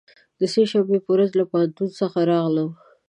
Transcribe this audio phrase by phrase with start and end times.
[0.39, 2.69] د سه شنبې په ورځ له پوهنتون څخه راغلم.